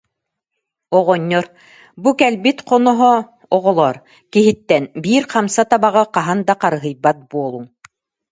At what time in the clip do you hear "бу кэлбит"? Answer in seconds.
2.01-2.57